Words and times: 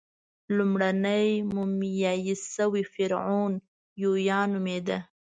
لومړنی 0.57 1.27
مومیایي 1.53 2.33
شوی 2.53 2.83
فرعون 2.93 3.53
یویا 4.03 4.39
نومېده. 4.51 4.97